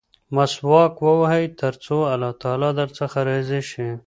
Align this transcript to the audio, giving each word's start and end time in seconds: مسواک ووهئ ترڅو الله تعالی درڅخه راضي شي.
مسواک 0.35 0.93
ووهئ 1.05 1.45
ترڅو 1.59 1.97
الله 2.13 2.31
تعالی 2.41 2.69
درڅخه 2.79 3.19
راضي 3.29 3.61
شي. 3.71 3.87